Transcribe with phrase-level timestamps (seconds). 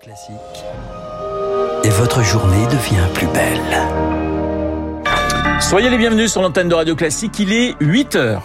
[0.00, 0.34] Classique.
[1.84, 3.60] Et votre journée devient plus belle.
[5.60, 8.42] Soyez les bienvenus sur l'antenne de Radio Classique, il est 8 heures.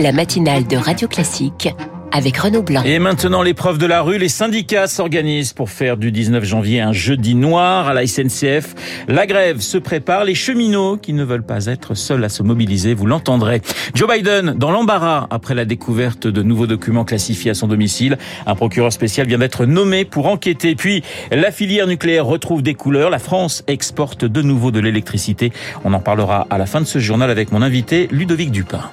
[0.00, 1.68] La matinale de Radio Classique
[2.12, 2.82] avec Renaud Blanc.
[2.84, 4.18] Et maintenant, l'épreuve de la rue.
[4.18, 8.74] Les syndicats s'organisent pour faire du 19 janvier un jeudi noir à la SNCF.
[9.08, 10.24] La grève se prépare.
[10.24, 13.62] Les cheminots qui ne veulent pas être seuls à se mobiliser, vous l'entendrez.
[13.94, 18.18] Joe Biden dans l'embarras après la découverte de nouveaux documents classifiés à son domicile.
[18.46, 20.74] Un procureur spécial vient d'être nommé pour enquêter.
[20.74, 23.10] Puis, la filière nucléaire retrouve des couleurs.
[23.10, 25.52] La France exporte de nouveau de l'électricité.
[25.84, 28.90] On en parlera à la fin de ce journal avec mon invité Ludovic Dupin.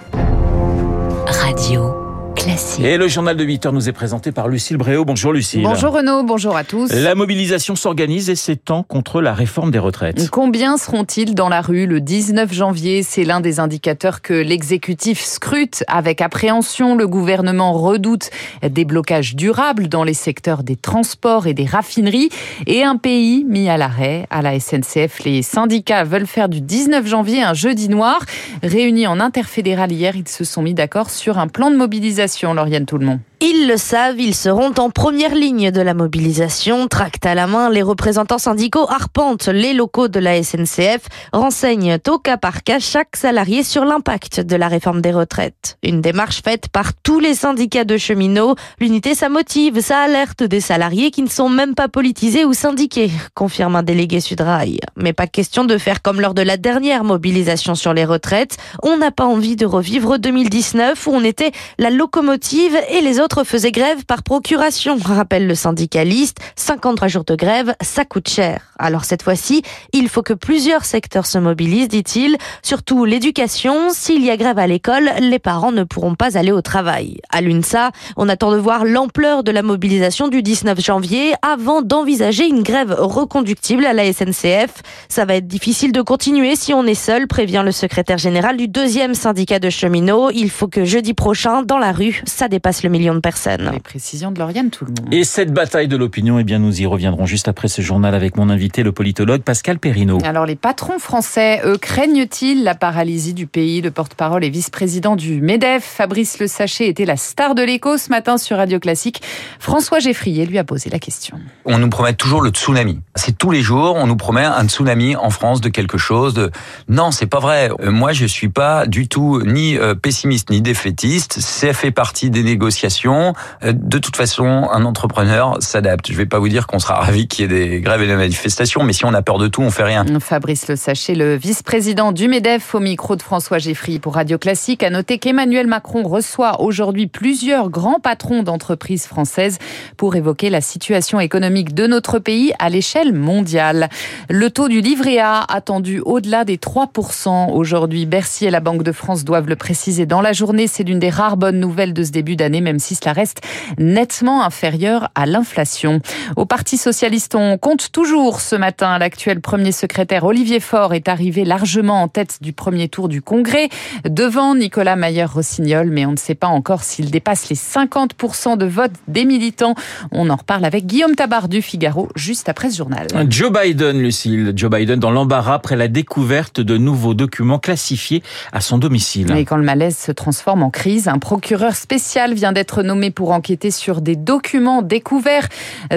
[1.26, 2.07] Radio.
[2.48, 2.86] Classique.
[2.86, 5.04] Et le journal de 8 heures nous est présenté par Lucille Bréau.
[5.04, 5.64] Bonjour Lucille.
[5.64, 6.94] Bonjour Renaud, bonjour à tous.
[6.94, 10.30] La mobilisation s'organise et s'étend contre la réforme des retraites.
[10.30, 13.04] Combien seront-ils dans la rue le 19 janvier?
[13.04, 16.96] C'est l'un des indicateurs que l'exécutif scrute avec appréhension.
[16.96, 18.30] Le gouvernement redoute
[18.64, 22.30] des blocages durables dans les secteurs des transports et des raffineries
[22.66, 25.26] et un pays mis à l'arrêt à la SNCF.
[25.26, 28.22] Les syndicats veulent faire du 19 janvier un jeudi noir.
[28.64, 32.86] Réunis en interfédéral hier, ils se sont mis d'accord sur un plan de mobilisation Lauriane
[32.86, 33.20] Tout-le-Monde.
[33.40, 36.88] Ils le savent, ils seront en première ligne de la mobilisation.
[36.88, 42.18] Tract à la main, les représentants syndicaux arpentent les locaux de la SNCF, renseignent au
[42.18, 45.78] cas par cas chaque salarié sur l'impact de la réforme des retraites.
[45.84, 48.56] Une démarche faite par tous les syndicats de cheminots.
[48.80, 53.12] L'unité, ça motive, ça alerte des salariés qui ne sont même pas politisés ou syndiqués,
[53.36, 54.80] confirme un délégué Sudrail.
[54.96, 58.58] Mais pas question de faire comme lors de la dernière mobilisation sur les retraites.
[58.82, 63.27] On n'a pas envie de revivre 2019 où on était la locomotive et les autres
[63.28, 66.38] autres faisaient grève par procuration, rappelle le syndicaliste.
[66.56, 68.62] 53 jours de grève, ça coûte cher.
[68.80, 73.90] Alors cette fois-ci, il faut que plusieurs secteurs se mobilisent, dit-il, surtout l'éducation.
[73.90, 77.20] S'il y a grève à l'école, les parents ne pourront pas aller au travail.
[77.30, 82.48] À l'UNSA, on attend de voir l'ampleur de la mobilisation du 19 janvier avant d'envisager
[82.48, 84.84] une grève reconductible à la SNCF.
[85.10, 88.70] Ça va être difficile de continuer si on est seul, prévient le secrétaire général du
[88.70, 90.32] deuxième syndicat de cheminots.
[90.32, 93.70] Il faut que jeudi prochain, dans la rue, ça dépasse le million de personnes.
[93.74, 95.14] Les précisions de Lauriane, tout le monde.
[95.14, 98.38] Et cette bataille de l'opinion, eh bien, nous y reviendrons juste après ce journal avec
[98.38, 100.20] mon invité, le politologue Pascal Perrineau.
[100.24, 103.82] Alors, les patrons français, eux, craignent-ils la paralysie du pays?
[103.82, 108.10] Le porte-parole et vice-président du MEDEF, Fabrice Le Sachet, était la star de l'écho ce
[108.10, 109.22] matin sur Radio Classique.
[109.60, 111.40] François Geffrier lui a posé la question.
[111.66, 113.00] On nous promet toujours le tsunami.
[113.16, 116.34] C'est tous les jours, on nous promet un tsunami en France de quelque chose.
[116.34, 116.52] De...
[116.88, 117.70] Non, c'est pas vrai.
[117.82, 121.40] Euh, moi, je suis pas du tout ni euh, pessimiste ni défaitiste.
[121.40, 123.07] Ça fait partie des négociations.
[123.08, 126.12] Euh, de toute façon, un entrepreneur s'adapte.
[126.12, 128.16] Je vais pas vous dire qu'on sera ravi qu'il y ait des grèves et des
[128.16, 130.06] manifestations, mais si on a peur de tout, on fait rien.
[130.20, 134.84] Fabrice Le Sachet, le vice-président du MEDEF au micro de François Geffry pour Radio Classique,
[134.84, 139.58] a noté qu'Emmanuel Macron reçoit aujourd'hui plusieurs grands patrons d'entreprises françaises
[139.96, 143.90] pour évoquer la situation économique de notre pays à l'échelle mondiale.
[144.30, 148.06] Le taux du livret A attendu au-delà des 3% aujourd'hui.
[148.06, 150.68] Bercy et la Banque de France doivent le préciser dans la journée.
[150.68, 153.42] C'est l'une des rares bonnes nouvelles de ce début d'année, même si cela reste
[153.78, 156.02] nettement inférieur à l'inflation.
[156.36, 158.98] Au Parti socialiste, on compte toujours ce matin.
[158.98, 163.70] L'actuel premier secrétaire Olivier Faure est arrivé largement en tête du premier tour du Congrès,
[164.08, 168.92] devant Nicolas Mayer-Rossignol, mais on ne sait pas encore s'il dépasse les 50% de vote
[169.08, 169.76] des militants.
[170.12, 173.08] On en reparle avec Guillaume Tabar du Figaro juste après ce journal.
[173.30, 174.54] Joe Biden, Lucille.
[174.56, 179.32] Joe Biden dans l'embarras après la découverte de nouveaux documents classifiés à son domicile.
[179.36, 183.32] Et quand le malaise se transforme en crise, un procureur spécial vient d'être nommé pour
[183.32, 185.48] enquêter sur des documents découverts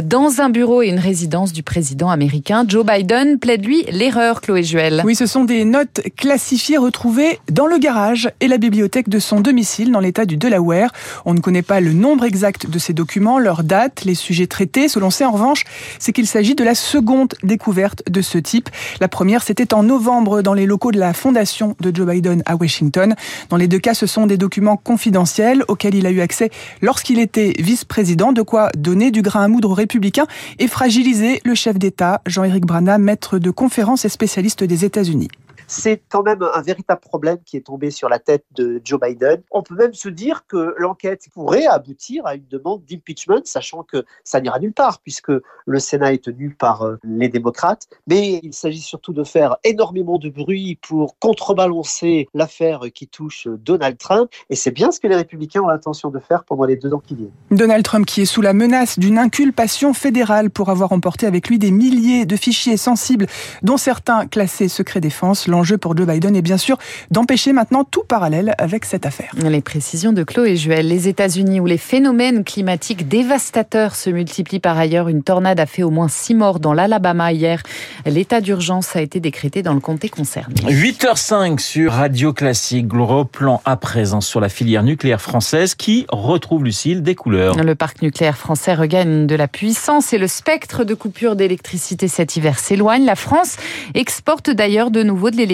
[0.02, 2.64] dans un bureau et une résidence du président américain.
[2.68, 5.02] Joe Biden plaide lui l'erreur, Chloé Juel.
[5.04, 9.40] Oui, ce sont des notes classifiées retrouvées dans le garage et la bibliothèque de son
[9.40, 10.92] domicile dans l'état du Delaware.
[11.24, 14.88] On ne connaît pas le nombre exact de ces documents, leur date, les sujets traités.
[14.88, 15.64] Ce l'on sait en revanche,
[15.98, 18.68] c'est qu'il s'agit de la seconde découverte de ce type.
[19.00, 22.56] La première, c'était en novembre dans les locaux de la fondation de Joe Biden à
[22.56, 23.14] Washington.
[23.48, 26.50] Dans les deux cas, ce sont des documents confidentiels auxquels il a eu accès
[26.80, 30.26] lorsqu'il était vice-président, de quoi donner du grain à moudre aux républicains
[30.58, 35.28] et fragiliser le chef d'État, Jean-Éric Brana, maître de conférences et spécialiste des États-Unis
[35.70, 39.40] c'est quand même un véritable problème qui est tombé sur la tête de Joe Biden.
[39.52, 44.04] On peut même se dire que l'enquête pourrait aboutir à une demande d'impeachment, sachant que
[44.24, 45.30] ça n'ira nulle part, puisque
[45.66, 47.86] le Sénat est tenu par euh, les démocrates.
[48.08, 53.96] Mais il s'agit surtout de faire énormément de bruit pour contrebalancer l'affaire qui touche Donald
[53.96, 54.30] Trump.
[54.50, 57.02] Et c'est bien ce que les républicains ont l'intention de faire pendant les deux ans
[57.04, 57.30] qui viennent.
[57.52, 61.60] Donald Trump qui est sous la menace d'une inculpation fédérale pour avoir emporté avec lui
[61.60, 63.26] des milliers de fichiers sensibles,
[63.62, 66.78] dont certains classés secret défense l'enjeu pour Joe Biden est bien sûr
[67.10, 69.30] d'empêcher maintenant tout parallèle avec cette affaire.
[69.36, 70.88] Les précisions de Chloé Juel.
[70.88, 75.10] Les États-Unis où les phénomènes climatiques dévastateurs se multiplient par ailleurs.
[75.10, 77.62] Une tornade a fait au moins six morts dans l'Alabama hier.
[78.06, 80.54] L'état d'urgence a été décrété dans le comté concerné.
[80.64, 82.88] 8h05 sur Radio Classique.
[82.88, 87.62] Gros plan à présent sur la filière nucléaire française qui retrouve, Lucille, des couleurs.
[87.62, 92.36] Le parc nucléaire français regagne de la puissance et le spectre de coupure d'électricité cet
[92.36, 93.04] hiver s'éloigne.
[93.04, 93.58] La France
[93.92, 95.49] exporte d'ailleurs de nouveau de l'électricité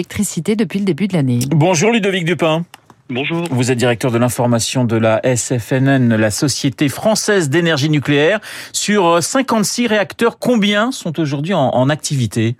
[0.55, 1.39] depuis le début de l'année.
[1.49, 2.65] Bonjour Ludovic Dupin.
[3.09, 3.45] Bonjour.
[3.51, 8.41] Vous êtes directeur de l'information de la SFNN, la Société française d'énergie nucléaire.
[8.73, 12.57] Sur 56 réacteurs, combien sont aujourd'hui en, en activité?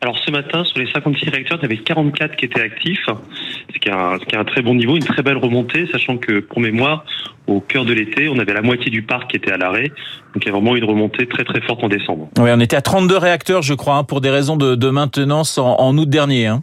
[0.00, 3.78] Alors ce matin, sur les 56 réacteurs, il y avait 44 qui étaient actifs, ce
[3.80, 7.04] qui, est un, un très bon niveau, une très belle remontée, sachant que pour mémoire,
[7.48, 9.88] au cœur de l'été, on avait la moitié du parc qui était à l'arrêt,
[10.34, 12.28] donc il y a vraiment une remontée très très forte en décembre.
[12.38, 15.58] Oui, on était à 32 réacteurs, je crois, hein, pour des raisons de, de maintenance
[15.58, 16.46] en, en août dernier.
[16.46, 16.62] Hein.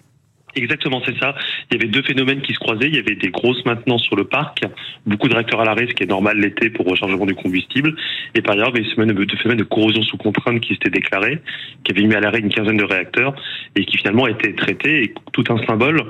[0.55, 1.35] Exactement, c'est ça.
[1.69, 2.87] Il y avait deux phénomènes qui se croisaient.
[2.87, 4.63] Il y avait des grosses maintenances sur le parc,
[5.05, 7.95] beaucoup de réacteurs à l'arrêt, ce qui est normal l'été pour rechargement du combustible.
[8.35, 11.39] Et par ailleurs, il y avait deux phénomènes de corrosion sous contrainte qui s'étaient déclarés,
[11.83, 13.35] qui avaient mis à l'arrêt une quinzaine de réacteurs
[13.75, 15.03] et qui finalement étaient traités.
[15.03, 16.01] Et tout un symbole,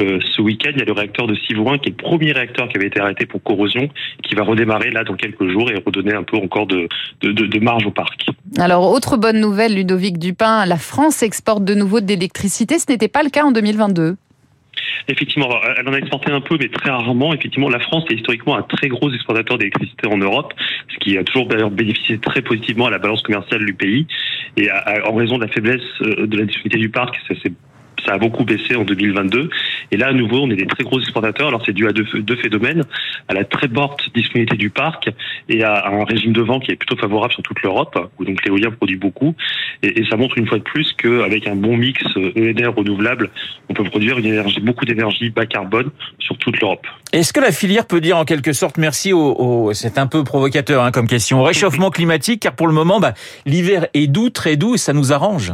[0.00, 2.68] euh, ce week-end, il y a le réacteur de Civouin, qui est le premier réacteur
[2.68, 3.88] qui avait été arrêté pour corrosion,
[4.22, 6.88] qui va redémarrer là dans quelques jours et redonner un peu encore de,
[7.22, 8.26] de, marge au parc.
[8.58, 12.78] Alors, autre bonne nouvelle, Ludovic Dupin, la France exporte de nouveau de l'électricité.
[12.78, 13.52] Ce n'était pas le cas en
[13.92, 14.16] 2022.
[15.08, 17.32] Effectivement, elle en a exporté un peu, mais très rarement.
[17.34, 20.52] Effectivement, la France est historiquement un très gros exportateur d'électricité en Europe,
[20.88, 24.06] ce qui a toujours d'ailleurs bénéficié très positivement à la balance commerciale du pays.
[24.56, 27.52] Et en raison de la faiblesse euh, de la disponibilité du parc, ça s'est
[28.04, 29.50] ça a beaucoup baissé en 2022.
[29.90, 31.48] Et là, à nouveau, on est des très gros exportateurs.
[31.48, 32.84] Alors, c'est dû à deux, deux, phénomènes,
[33.28, 35.10] à la très forte disponibilité du parc
[35.48, 38.44] et à un régime de vent qui est plutôt favorable sur toute l'Europe, où donc
[38.44, 39.34] l'éolien produit beaucoup.
[39.82, 43.30] Et, et, ça montre une fois de plus qu'avec un bon mix ENR renouvelable,
[43.68, 46.86] on peut produire une énergie, beaucoup d'énergie bas carbone sur toute l'Europe.
[47.12, 50.24] Est-ce que la filière peut dire en quelque sorte merci au, au c'est un peu
[50.24, 53.14] provocateur hein, comme question, au réchauffement climatique, car pour le moment, bah,
[53.46, 55.52] l'hiver est doux, très doux, et ça nous arrange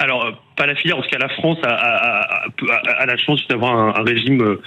[0.00, 4.58] alors, pas la filière, parce qu'à la France a, la chance d'avoir un, un, régime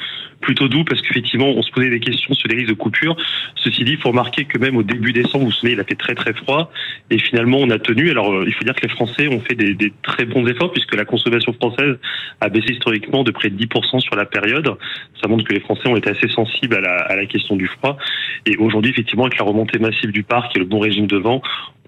[0.42, 3.16] plutôt doux, parce qu'effectivement, on se posait des questions sur les risques de coupure.
[3.56, 5.84] Ceci dit, il faut remarquer que même au début décembre, vous vous souvenez, il a
[5.84, 6.72] fait très très froid,
[7.10, 8.10] et finalement, on a tenu.
[8.10, 11.06] Alors, il faut dire que les Français ont fait des, très bons efforts, puisque la
[11.06, 11.98] consommation française
[12.42, 14.76] a baissé historiquement de près de 10% sur la période.
[15.22, 17.98] Ça montre que les Français ont été assez sensibles à la, question du froid.
[18.46, 21.42] Et aujourd'hui, effectivement, avec la remontée massive du parc et le bon régime de vent,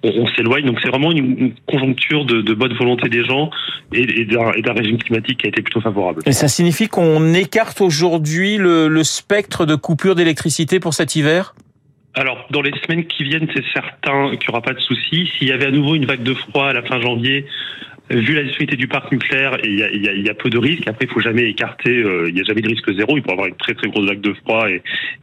[0.03, 0.65] on, s'éloigne.
[0.65, 3.49] Donc c'est vraiment une, conjoncture de, bonne volonté des gens
[3.93, 6.21] et, et d'un régime climatique qui a été plutôt favorable.
[6.25, 11.55] Et ça signifie qu'on écarte aujourd'hui le, spectre de coupure d'électricité pour cet hiver?
[12.15, 15.31] Alors, dans les semaines qui viennent, c'est certain qu'il n'y aura pas de souci.
[15.37, 17.45] S'il y avait à nouveau une vague de froid à la fin janvier,
[18.19, 20.87] vu la disponibilité du parc nucléaire, il y a, peu de risques.
[20.87, 23.17] Après, il faut jamais écarter, euh, il n'y a jamais de risque zéro.
[23.17, 24.81] Il peut y avoir une très très grosse vague de froid et,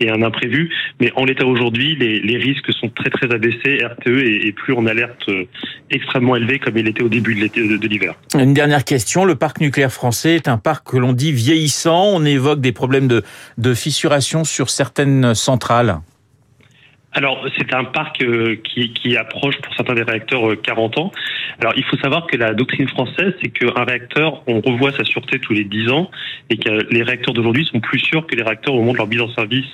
[0.09, 0.71] un imprévu.
[1.01, 3.85] Mais en l'état aujourd'hui, les, risques sont très très abaissés.
[3.85, 5.45] RTE est, plus en alerte euh,
[5.91, 8.15] extrêmement élevée comme il était au début de l'hiver.
[8.35, 9.25] Une dernière question.
[9.25, 12.05] Le parc nucléaire français est un parc que l'on dit vieillissant.
[12.15, 16.01] On évoque des problèmes de fissuration sur certaines centrales.
[17.13, 21.11] Alors, c'est un parc euh, qui, approche pour certains des réacteurs euh, 40 ans.
[21.59, 25.41] Alors, il faut savoir que la doctrine française, c'est qu'un réacteur, on revoit sa sûreté
[25.41, 26.11] tous les 10 ans
[26.51, 29.09] et que les réacteurs d'aujourd'hui sont plus sûrs que les réacteurs au moment de leur
[29.09, 29.67] mise en service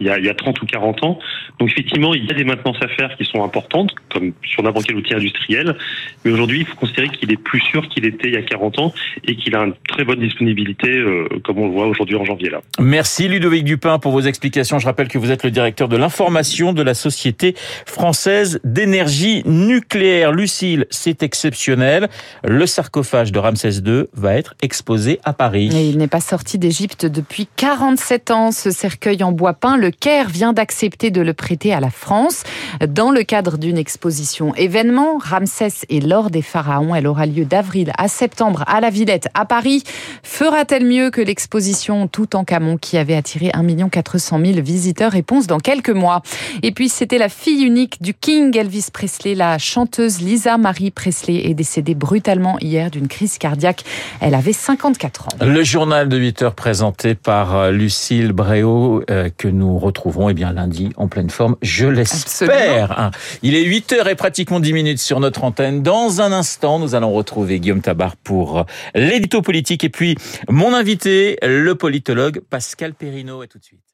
[0.00, 1.18] il y, a, il y a 30 ou 40 ans.
[1.58, 4.86] Donc, effectivement, il y a des maintenances à faire qui sont importantes, comme sur n'importe
[4.86, 5.76] quel outil industriel.
[6.24, 8.78] Mais aujourd'hui, il faut considérer qu'il est plus sûr qu'il était il y a 40
[8.78, 8.92] ans
[9.26, 12.50] et qu'il a une très bonne disponibilité, euh, comme on le voit aujourd'hui en janvier.
[12.50, 12.60] là.
[12.78, 14.78] Merci Ludovic Dupin pour vos explications.
[14.78, 17.54] Je rappelle que vous êtes le directeur de l'information de la Société
[17.86, 20.32] française d'énergie nucléaire.
[20.32, 22.08] Lucille, c'est exceptionnel.
[22.44, 25.70] Le sarcophage de Ramsès II va être exposé à Paris.
[25.74, 28.52] Et il n'est pas sorti d'Égypte depuis 47 ans.
[28.52, 32.42] Ce cercueil en bois peint, le Caire vient d'accepter de le prêter à la France
[32.86, 35.18] dans le cadre d'une exposition événement.
[35.18, 36.94] Ramsès et l'or des pharaons.
[36.94, 39.82] Elle aura lieu d'avril à septembre à la Villette à Paris.
[40.22, 45.12] Fera-t-elle mieux que l'exposition Tout en Camon qui avait attiré 1 400 000 visiteurs?
[45.12, 46.22] Réponse dans quelques mois.
[46.62, 51.48] Et puis c'était la fille unique du King Elvis Presley, la chanteuse Lisa Marie Presley
[51.48, 53.84] est décédée brutalement hier d'une crise cardiaque.
[54.20, 55.28] Elle avait 54 ans.
[55.40, 60.52] Le journal de 8 heures présenté par Lucille Bréau euh, que nous retrouverons eh bien
[60.52, 63.10] lundi en pleine forme, je l'espère.
[63.42, 65.82] Il est 8 heures et pratiquement 10 minutes sur notre antenne.
[65.82, 70.16] Dans un instant, nous allons retrouver Guillaume Tabar pour l'édito politique et puis
[70.48, 73.42] mon invité, le politologue Pascal Perrineau.
[73.42, 73.87] Et tout de suite.